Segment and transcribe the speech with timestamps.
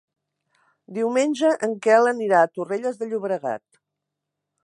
[0.97, 3.65] Diumenge en Quel anirà a Torrelles de Llobregat.